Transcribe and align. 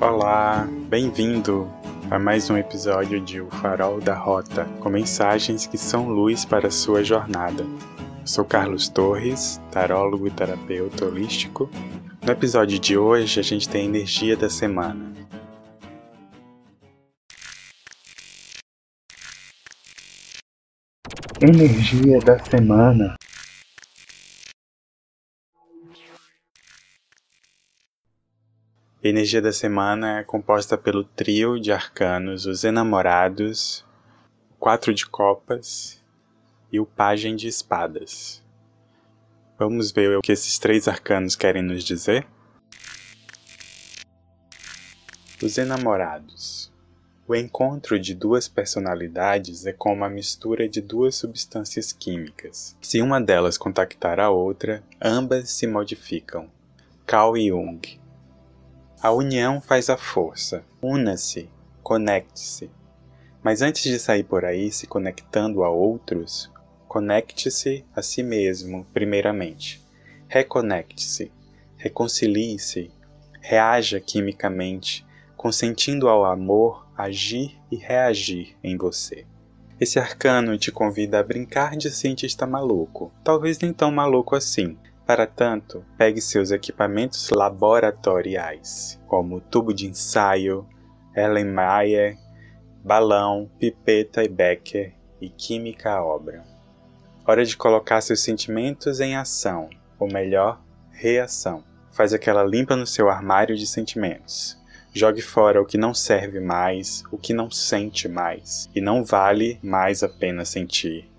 Olá, 0.00 0.64
bem-vindo 0.88 1.68
a 2.08 2.20
mais 2.20 2.48
um 2.48 2.56
episódio 2.56 3.20
de 3.20 3.40
O 3.40 3.50
Farol 3.50 4.00
da 4.00 4.14
Rota, 4.14 4.64
com 4.78 4.88
mensagens 4.88 5.66
que 5.66 5.76
são 5.76 6.08
luz 6.08 6.44
para 6.44 6.68
a 6.68 6.70
sua 6.70 7.02
jornada. 7.02 7.64
Eu 7.64 8.24
sou 8.24 8.44
Carlos 8.44 8.88
Torres, 8.88 9.60
tarólogo 9.72 10.28
e 10.28 10.30
terapeuta 10.30 11.04
holístico. 11.04 11.68
No 12.24 12.30
episódio 12.30 12.78
de 12.78 12.96
hoje, 12.96 13.40
a 13.40 13.42
gente 13.42 13.68
tem 13.68 13.82
a 13.82 13.84
energia 13.86 14.36
da 14.36 14.48
semana. 14.48 15.12
Energia 21.40 22.20
da 22.20 22.38
semana. 22.38 23.16
A 29.02 29.06
energia 29.06 29.40
da 29.40 29.52
semana 29.52 30.18
é 30.18 30.24
composta 30.24 30.76
pelo 30.76 31.04
trio 31.04 31.60
de 31.60 31.70
arcanos, 31.70 32.46
os 32.46 32.64
enamorados, 32.64 33.86
o 34.50 34.56
quatro 34.58 34.92
de 34.92 35.06
copas 35.06 36.02
e 36.72 36.80
o 36.80 36.84
pajem 36.84 37.36
de 37.36 37.46
espadas. 37.46 38.42
Vamos 39.56 39.92
ver 39.92 40.18
o 40.18 40.20
que 40.20 40.32
esses 40.32 40.58
três 40.58 40.88
arcanos 40.88 41.36
querem 41.36 41.62
nos 41.62 41.84
dizer? 41.84 42.26
Os 45.40 45.56
enamorados. 45.58 46.72
O 47.28 47.36
encontro 47.36 48.00
de 48.00 48.16
duas 48.16 48.48
personalidades 48.48 49.64
é 49.64 49.72
como 49.72 50.04
a 50.04 50.10
mistura 50.10 50.68
de 50.68 50.80
duas 50.80 51.14
substâncias 51.14 51.92
químicas. 51.92 52.76
Se 52.80 53.00
uma 53.00 53.20
delas 53.20 53.56
contactar 53.56 54.18
a 54.18 54.28
outra, 54.28 54.82
ambas 55.00 55.50
se 55.50 55.68
modificam. 55.68 56.50
Carl 57.06 57.36
Jung 57.36 57.97
a 59.00 59.12
união 59.12 59.60
faz 59.60 59.88
a 59.88 59.96
força. 59.96 60.64
Una-se, 60.82 61.48
conecte-se. 61.82 62.70
Mas 63.42 63.62
antes 63.62 63.84
de 63.84 63.98
sair 63.98 64.24
por 64.24 64.44
aí 64.44 64.72
se 64.72 64.86
conectando 64.86 65.62
a 65.62 65.70
outros, 65.70 66.50
conecte-se 66.88 67.84
a 67.94 68.02
si 68.02 68.22
mesmo, 68.22 68.84
primeiramente. 68.92 69.80
Reconecte-se, 70.26 71.30
reconcilie-se, 71.76 72.90
reaja 73.40 74.00
quimicamente, 74.00 75.06
consentindo 75.36 76.08
ao 76.08 76.24
amor 76.24 76.88
agir 76.96 77.56
e 77.70 77.76
reagir 77.76 78.56
em 78.64 78.76
você. 78.76 79.24
Esse 79.80 80.00
arcano 80.00 80.58
te 80.58 80.72
convida 80.72 81.20
a 81.20 81.22
brincar 81.22 81.76
de 81.76 81.88
cientista 81.88 82.44
maluco, 82.44 83.12
talvez 83.22 83.60
nem 83.60 83.72
tão 83.72 83.92
maluco 83.92 84.34
assim, 84.34 84.76
para 85.08 85.26
tanto, 85.26 85.82
pegue 85.96 86.20
seus 86.20 86.50
equipamentos 86.50 87.30
laboratoriais, 87.30 89.00
como 89.06 89.40
tubo 89.40 89.72
de 89.72 89.86
ensaio, 89.86 90.68
Erlenmeyer, 91.16 92.18
balão, 92.84 93.50
pipeta 93.58 94.22
e 94.22 94.28
becker 94.28 94.92
e 95.18 95.30
química 95.30 95.92
à 95.92 96.04
obra. 96.04 96.44
Hora 97.26 97.42
de 97.42 97.56
colocar 97.56 98.02
seus 98.02 98.20
sentimentos 98.20 99.00
em 99.00 99.16
ação, 99.16 99.70
ou 99.98 100.12
melhor, 100.12 100.60
reação. 100.90 101.64
Faz 101.90 102.12
aquela 102.12 102.44
limpa 102.44 102.76
no 102.76 102.86
seu 102.86 103.08
armário 103.08 103.56
de 103.56 103.66
sentimentos. 103.66 104.62
Jogue 104.92 105.22
fora 105.22 105.62
o 105.62 105.64
que 105.64 105.78
não 105.78 105.94
serve 105.94 106.38
mais, 106.38 107.02
o 107.10 107.16
que 107.16 107.32
não 107.32 107.50
sente 107.50 108.08
mais, 108.08 108.68
e 108.74 108.80
não 108.82 109.02
vale 109.02 109.58
mais 109.62 110.02
a 110.02 110.08
pena 110.08 110.44
sentir. 110.44 111.10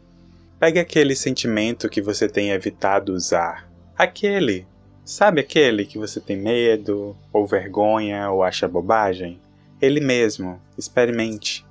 Pegue 0.60 0.78
aquele 0.78 1.16
sentimento 1.16 1.90
que 1.90 2.04
você 2.04 2.30
tem 2.30 2.52
evitado 2.52 3.14
usar 3.14 3.69
Aquele, 4.00 4.66
sabe 5.04 5.42
aquele 5.42 5.86
que 5.86 5.98
você 5.98 6.22
tem 6.22 6.38
medo, 6.38 7.18
ou 7.34 7.46
vergonha, 7.46 8.32
ou 8.32 8.42
acha 8.42 8.66
bobagem? 8.66 9.42
Ele 9.82 10.00
mesmo, 10.00 10.58
experimente. 10.78 11.66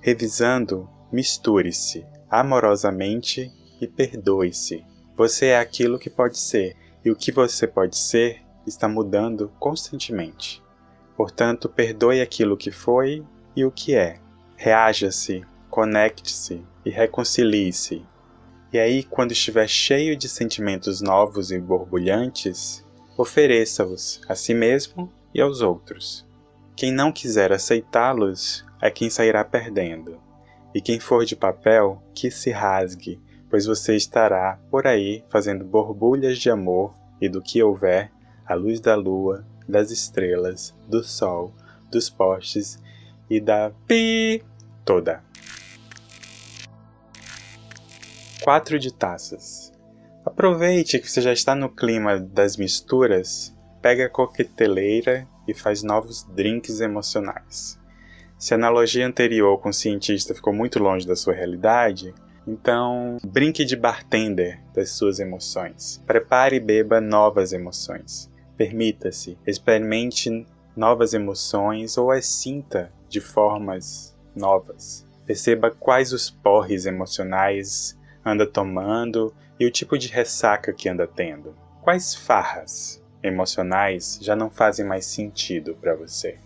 Revisando, 0.00 0.90
misture-se 1.12 2.04
amorosamente 2.28 3.48
e 3.80 3.86
perdoe-se. 3.86 4.84
Você 5.16 5.46
é 5.46 5.58
aquilo 5.60 6.00
que 6.00 6.10
pode 6.10 6.36
ser, 6.36 6.74
e 7.04 7.12
o 7.12 7.14
que 7.14 7.30
você 7.30 7.64
pode 7.64 7.96
ser 7.96 8.42
está 8.66 8.88
mudando 8.88 9.48
constantemente. 9.60 10.60
Portanto, 11.16 11.68
perdoe 11.68 12.20
aquilo 12.20 12.56
que 12.56 12.72
foi 12.72 13.24
e 13.54 13.64
o 13.64 13.70
que 13.70 13.94
é. 13.94 14.18
Reaja-se, 14.56 15.44
conecte-se 15.70 16.60
e 16.84 16.90
reconcilie-se 16.90 18.04
e 18.72 18.78
aí, 18.78 19.02
quando 19.02 19.32
estiver 19.32 19.68
cheio 19.68 20.16
de 20.16 20.28
sentimentos 20.28 21.02
novos 21.02 21.50
e 21.50 21.58
borbulhantes, 21.58 22.82
ofereça-os 23.18 24.22
a 24.26 24.34
si 24.34 24.54
mesmo 24.54 25.12
e 25.34 25.40
aos 25.42 25.60
outros. 25.60 26.26
Quem 26.74 26.90
não 26.90 27.12
quiser 27.12 27.52
aceitá-los 27.52 28.64
é 28.80 28.90
quem 28.90 29.10
sairá 29.10 29.44
perdendo. 29.44 30.18
E 30.74 30.80
quem 30.80 30.98
for 30.98 31.26
de 31.26 31.36
papel, 31.36 32.02
que 32.14 32.30
se 32.30 32.50
rasgue, 32.50 33.20
pois 33.50 33.66
você 33.66 33.94
estará 33.94 34.58
por 34.70 34.86
aí 34.86 35.22
fazendo 35.28 35.66
borbulhas 35.66 36.38
de 36.38 36.48
amor 36.48 36.94
e 37.20 37.28
do 37.28 37.42
que 37.42 37.62
houver, 37.62 38.10
a 38.46 38.54
luz 38.54 38.80
da 38.80 38.94
lua, 38.94 39.46
das 39.68 39.90
estrelas, 39.90 40.74
do 40.88 41.04
sol, 41.04 41.52
dos 41.90 42.08
postes 42.08 42.82
e 43.28 43.38
da 43.38 43.70
pi 43.86 44.42
toda. 44.82 45.22
Quatro 48.42 48.78
de 48.78 48.92
taças. 48.92 49.72
Aproveite 50.24 50.98
que 50.98 51.10
você 51.10 51.20
já 51.20 51.32
está 51.32 51.54
no 51.54 51.68
clima 51.68 52.18
das 52.18 52.56
misturas, 52.56 53.56
pega 53.80 54.06
a 54.06 54.08
coqueteleira 54.08 55.26
e 55.46 55.54
faz 55.54 55.82
novos 55.82 56.24
drinks 56.24 56.80
emocionais. 56.80 57.78
Se 58.38 58.52
a 58.52 58.56
analogia 58.56 59.06
anterior 59.06 59.58
com 59.58 59.68
o 59.68 59.72
cientista 59.72 60.34
ficou 60.34 60.52
muito 60.52 60.80
longe 60.80 61.06
da 61.06 61.14
sua 61.14 61.34
realidade, 61.34 62.12
então 62.46 63.18
brinque 63.24 63.64
de 63.64 63.76
bartender 63.76 64.60
das 64.74 64.90
suas 64.90 65.20
emoções. 65.20 66.02
Prepare 66.06 66.56
e 66.56 66.60
beba 66.60 67.00
novas 67.00 67.52
emoções. 67.52 68.28
Permita-se, 68.56 69.38
experimente 69.46 70.44
novas 70.76 71.14
emoções 71.14 71.96
ou 71.96 72.10
as 72.10 72.26
sinta 72.26 72.92
de 73.08 73.20
formas 73.20 74.16
novas. 74.34 75.06
Perceba 75.24 75.70
quais 75.70 76.12
os 76.12 76.30
porres 76.30 76.86
emocionais 76.86 77.96
anda 78.24 78.46
tomando 78.46 79.34
e 79.58 79.66
o 79.66 79.70
tipo 79.70 79.98
de 79.98 80.08
ressaca 80.08 80.72
que 80.72 80.88
anda 80.88 81.06
tendo. 81.06 81.54
Quais 81.82 82.14
farras 82.14 83.02
emocionais 83.22 84.18
já 84.20 84.34
não 84.34 84.50
fazem 84.50 84.84
mais 84.86 85.06
sentido 85.06 85.76
para 85.80 85.94
você? 85.94 86.38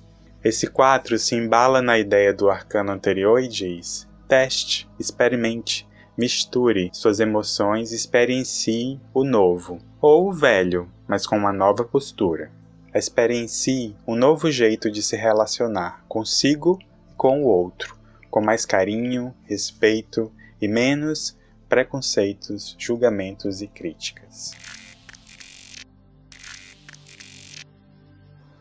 Esse 0.43 0.67
4 0.67 1.19
se 1.19 1.35
embala 1.35 1.83
na 1.83 1.99
ideia 1.99 2.33
do 2.33 2.49
arcano 2.49 2.93
anterior 2.93 3.41
e 3.41 3.49
diz: 3.49 4.09
teste, 4.29 4.89
experimente, 4.99 5.87
misture 6.17 6.91
suas 6.93 7.21
emoções 7.21 7.93
e 7.93 7.97
experiencie 7.97 9.01
o 9.13 9.25
novo, 9.25 9.79
ou 10.01 10.29
o 10.29 10.33
velho, 10.33 10.91
mas 11.07 11.27
com 11.27 11.37
uma 11.37 11.53
nova 11.53 11.85
postura. 11.85 12.51
Experiencie 12.95 13.95
um 14.07 14.15
novo 14.15 14.51
jeito 14.51 14.91
de 14.91 15.03
se 15.03 15.17
relacionar 15.17 16.05
consigo 16.09 16.79
e 17.11 17.15
com 17.15 17.43
o 17.43 17.47
outro, 17.47 17.97
com 18.31 18.41
mais 18.41 18.65
carinho, 18.65 19.35
respeito 19.45 20.33
e 20.61 20.67
menos 20.67 21.37
preconceitos, 21.69 22.77
julgamentos 22.79 23.61
e 23.61 23.67
críticas. 23.67 24.53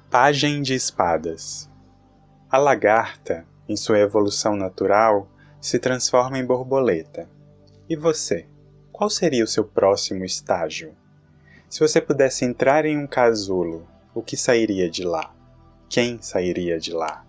Pagem 0.10 0.62
de 0.62 0.74
Espadas 0.74 1.70
A 2.50 2.58
lagarta, 2.58 3.46
em 3.70 3.76
sua 3.76 4.00
evolução 4.00 4.56
natural, 4.56 5.30
se 5.62 5.78
transforma 5.78 6.40
em 6.40 6.46
borboleta. 6.46 7.30
E 7.88 7.96
você? 7.96 8.48
Qual 8.92 9.10
seria 9.10 9.44
o 9.44 9.48
seu 9.48 9.64
próximo 9.64 10.26
estágio? 10.26 10.96
Se 11.70 11.80
você 11.80 12.02
pudesse 12.02 12.44
entrar 12.44 12.86
em 12.86 12.98
um 12.98 13.06
casulo, 13.06 13.88
o 14.16 14.22
que 14.22 14.38
sairia 14.38 14.90
de 14.90 15.04
lá? 15.04 15.36
Quem 15.90 16.20
sairia 16.22 16.80
de 16.80 16.92
lá? 16.92 17.24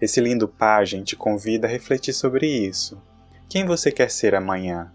Esse 0.00 0.20
lindo 0.20 0.48
pajem 0.48 1.02
te 1.02 1.16
convida 1.16 1.66
a 1.66 1.70
refletir 1.70 2.14
sobre 2.14 2.46
isso 2.46 3.02
quem 3.48 3.64
você 3.64 3.90
quer 3.90 4.10
ser 4.10 4.34
amanhã? 4.34 4.92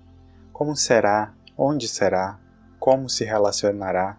Como 0.51 0.75
será? 0.75 1.33
Onde 1.57 1.87
será? 1.87 2.39
Como 2.79 3.09
se 3.09 3.25
relacionará? 3.25 4.15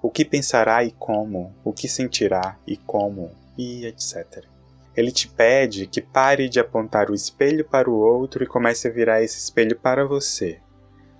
O 0.00 0.10
que 0.10 0.24
pensará 0.24 0.84
e 0.84 0.92
como? 0.92 1.52
O 1.64 1.72
que 1.72 1.88
sentirá 1.88 2.56
e 2.64 2.76
como? 2.76 3.32
E 3.58 3.84
etc. 3.84 4.44
Ele 4.96 5.10
te 5.10 5.26
pede 5.26 5.88
que 5.88 6.00
pare 6.00 6.48
de 6.48 6.60
apontar 6.60 7.10
o 7.10 7.14
espelho 7.14 7.64
para 7.64 7.90
o 7.90 7.94
outro 7.94 8.44
e 8.44 8.46
comece 8.46 8.86
a 8.86 8.92
virar 8.92 9.22
esse 9.22 9.38
espelho 9.38 9.76
para 9.76 10.06
você. 10.06 10.60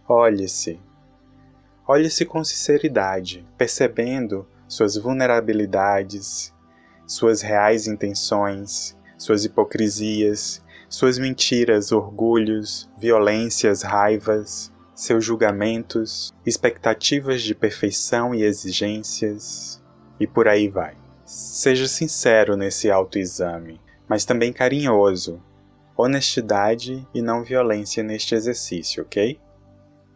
Olhe-se. 0.09 0.79
Olhe-se 1.89 2.25
com 2.25 2.45
sinceridade, 2.45 3.45
percebendo 3.59 4.47
suas 4.69 4.97
vulnerabilidades, 4.97 6.55
suas 7.05 7.43
reais 7.43 7.89
intenções, 7.89 8.97
suas 9.19 9.45
hipocrisias 9.45 10.64
suas 10.95 11.19
mentiras, 11.19 11.91
orgulhos, 11.91 12.89
violências, 12.97 13.83
raivas, 13.83 14.73
seus 14.95 15.25
julgamentos, 15.25 16.33
expectativas 16.47 17.43
de 17.43 17.53
perfeição 17.53 18.33
e 18.33 18.45
exigências, 18.45 19.83
e 20.21 20.27
por 20.27 20.47
aí 20.47 20.69
vai. 20.69 20.97
Seja 21.25 21.89
sincero 21.89 22.57
nesse 22.57 22.91
autoexame, 22.91 23.81
mas 24.09 24.25
também 24.25 24.53
carinhoso. 24.53 25.43
Honestidade 25.97 27.07
e 27.13 27.21
não 27.21 27.43
violência 27.43 28.03
neste 28.03 28.35
exercício, 28.35 29.03
ok? 29.03 29.41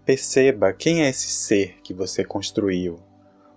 Perceba 0.04 0.72
quem 0.72 1.02
é 1.02 1.08
esse 1.08 1.28
ser 1.28 1.80
que 1.82 1.92
você 1.92 2.24
construiu, 2.24 3.00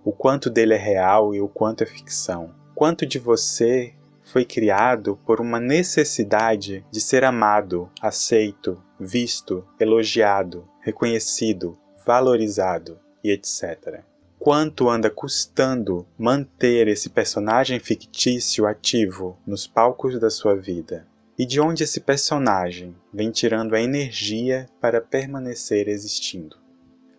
o 0.04 0.12
quanto 0.12 0.50
dele 0.50 0.74
é 0.74 0.78
real 0.78 1.34
e 1.34 1.40
o 1.40 1.48
quanto 1.48 1.84
é 1.84 1.86
ficção. 1.86 2.52
Quanto 2.74 3.06
de 3.06 3.18
você 3.18 3.94
foi 4.32 4.46
criado 4.46 5.18
por 5.26 5.42
uma 5.42 5.60
necessidade 5.60 6.82
de 6.90 7.02
ser 7.02 7.22
amado, 7.22 7.90
aceito, 8.00 8.82
visto, 8.98 9.62
elogiado, 9.78 10.66
reconhecido, 10.80 11.78
valorizado 12.06 12.98
e 13.22 13.30
etc. 13.30 14.00
Quanto 14.38 14.88
anda 14.88 15.10
custando 15.10 16.06
manter 16.18 16.88
esse 16.88 17.10
personagem 17.10 17.78
fictício 17.78 18.66
ativo 18.66 19.38
nos 19.46 19.66
palcos 19.66 20.18
da 20.18 20.30
sua 20.30 20.56
vida? 20.56 21.06
E 21.38 21.44
de 21.44 21.60
onde 21.60 21.84
esse 21.84 22.00
personagem 22.00 22.96
vem 23.12 23.30
tirando 23.30 23.74
a 23.74 23.82
energia 23.82 24.66
para 24.80 25.02
permanecer 25.02 25.88
existindo? 25.88 26.56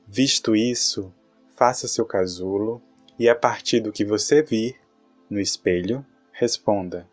Visto 0.07 0.55
isso, 0.55 1.13
faça 1.55 1.87
seu 1.87 2.05
casulo 2.05 2.81
e 3.19 3.29
a 3.29 3.35
partir 3.35 3.81
do 3.81 3.91
que 3.91 4.03
você 4.03 4.41
vir 4.41 4.75
no 5.29 5.39
espelho, 5.39 6.03
responda: 6.33 7.07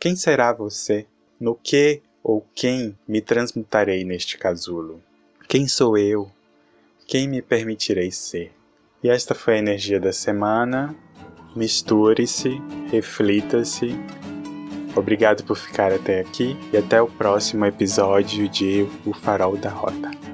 Quem 0.00 0.16
será 0.16 0.52
você? 0.52 1.06
No 1.38 1.54
que 1.54 2.00
ou 2.22 2.46
quem 2.54 2.96
me 3.06 3.20
transmutarei 3.20 4.04
neste 4.04 4.38
casulo? 4.38 5.02
Quem 5.48 5.68
sou 5.68 5.98
eu? 5.98 6.30
Quem 7.06 7.28
me 7.28 7.42
permitirei 7.42 8.10
ser? 8.10 8.52
E 9.02 9.10
esta 9.10 9.34
foi 9.34 9.54
a 9.54 9.58
energia 9.58 9.98
da 9.98 10.12
semana. 10.12 10.94
Misture-se, 11.54 12.50
reflita-se. 12.90 13.90
Obrigado 14.94 15.44
por 15.44 15.56
ficar 15.56 15.92
até 15.92 16.20
aqui 16.20 16.56
e 16.72 16.76
até 16.76 17.02
o 17.02 17.08
próximo 17.08 17.66
episódio 17.66 18.48
de 18.48 18.86
O 19.04 19.12
Farol 19.12 19.56
da 19.56 19.70
Rota. 19.70 20.31